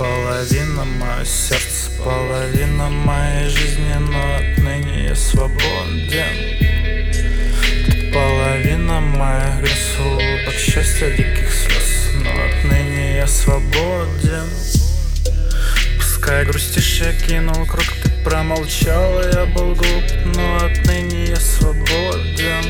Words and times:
половина, 0.00 0.84
мое 0.84 1.24
сердце 1.24 1.90
половина 2.02 2.88
моей 2.88 3.50
жизни 3.50 3.94
Но 3.98 4.36
отныне 4.36 5.08
я 5.08 5.14
свободен. 5.14 6.36
Ты 7.86 8.12
половина 8.12 9.00
моих 9.00 9.60
грез, 9.60 10.58
счастья, 10.58 11.10
диких 11.10 11.52
слез 11.52 12.12
Но 12.24 12.30
отныне 12.30 13.16
я 13.16 13.26
свободен. 13.26 14.48
Пускай 15.98 16.44
грустишь, 16.44 17.00
я 17.00 17.12
кинул 17.12 17.66
круг, 17.66 17.84
ты 18.02 18.10
промолчал, 18.24 19.20
я 19.32 19.44
был 19.46 19.74
глуп 19.74 20.04
Но 20.24 20.56
отныне 20.64 21.26
я 21.26 21.36
свободен. 21.36 22.64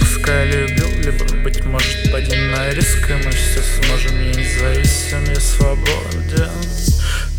Пускай 0.00 0.46
любил, 0.46 0.90
либо, 1.00 1.24
быть 1.44 1.64
может, 1.64 2.10
пойдем 2.10 2.50
на 2.50 2.70
риск 2.70 3.08
И 3.10 3.12
мы 3.12 3.30
все 3.30 3.62
сможем, 3.62 4.20
я 4.20 4.32
свободен 4.32 4.55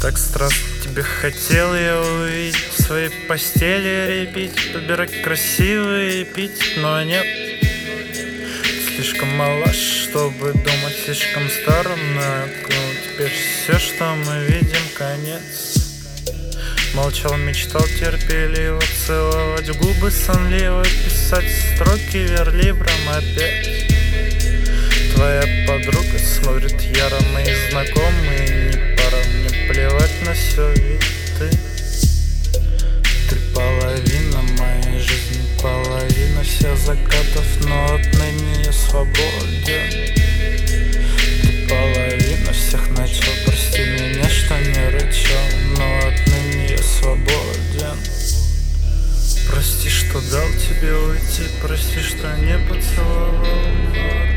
Так 0.08 0.17
страстно 0.17 0.63
тебе 0.81 1.03
хотел 1.03 1.75
я 1.75 2.00
увидеть 2.00 2.55
В 2.55 2.81
своей 2.81 3.09
постели 3.27 4.22
репить, 4.22 4.72
подбирать 4.72 5.22
красивые 5.22 6.23
пить 6.23 6.75
Но 6.77 7.03
нет, 7.03 7.25
слишком 8.95 9.27
мала, 9.36 9.67
чтобы 9.73 10.53
думать 10.53 10.95
слишком 11.03 11.49
старым 11.49 11.99
Но 12.16 12.45
теперь 13.03 13.33
все, 13.33 13.77
что 13.77 14.16
мы 14.16 14.45
видим, 14.45 14.80
конец. 14.97 15.75
Молчал, 16.94 17.36
мечтал 17.36 17.83
терпеливо 17.99 18.80
Целовать 19.05 19.75
губы 19.75 20.09
сонливо 20.09 20.86
Писать 20.86 21.52
строки 21.75 22.16
верлибром 22.16 23.09
опять. 23.09 23.77
Твоя 25.14 25.67
подруга 25.67 26.17
смотрит 26.17 26.80
яро 26.95 27.19
Мои 27.33 27.53
знакомые 27.71 28.47
не 28.47 28.95
пора 28.95 29.17
Мне 29.33 29.47
плевать 29.68 30.22
на 30.26 30.34
все, 30.34 30.72
ведь 30.73 31.02
ты. 31.38 31.50
Ты 33.30 33.36
половина 33.54 34.42
моей 34.58 35.00
жизни, 35.00 35.42
половина 35.62 36.44
всех 36.44 36.78
закатов 36.78 37.46
Но 37.66 37.95
отныне 37.95 38.64
я 38.64 38.72
свободен. 38.72 40.16
Ты 41.42 41.68
половина 41.68 42.54
всех 42.54 42.90
начал, 42.98 43.32
прости 43.45 43.82
меня, 43.82 44.30
что 44.30 44.58
не 44.60 44.90
рычал 44.90 45.48
Но 45.78 45.98
отныне 46.08 46.70
я 46.70 46.78
свободен. 46.78 47.98
Прости, 49.50 49.90
что 49.90 50.22
дал 50.32 50.48
тебе 50.54 50.94
уйти, 50.94 51.44
прости, 51.62 52.02
что 52.02 52.36
не 52.38 52.58
поцеловал, 52.60 53.44
но 53.94 54.36